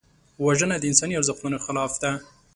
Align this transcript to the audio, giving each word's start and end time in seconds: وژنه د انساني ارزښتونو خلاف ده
وژنه 0.45 0.75
د 0.79 0.83
انساني 0.91 1.13
ارزښتونو 1.17 1.57
خلاف 1.65 1.93
ده 2.03 2.11